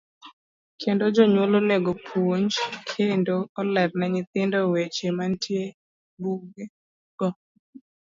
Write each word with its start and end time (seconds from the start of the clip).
Kendo 0.81 1.05
jonyuol 1.15 1.51
onego 1.59 1.89
opuonj 1.97 2.47
kendo 2.91 3.35
oler 3.59 3.89
ne 3.99 4.05
nyithindo 4.13 4.57
weche 4.73 5.07
mantie 5.17 5.63
e 5.73 5.73
buge 6.21 6.63
go. 7.19 7.29